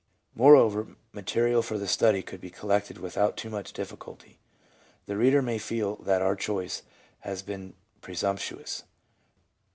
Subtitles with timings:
[0.33, 4.39] Moreover, material for the study could be collected without too much difficulty.
[5.05, 6.81] The reader may feel that our choice
[7.19, 8.81] has been presumptuous.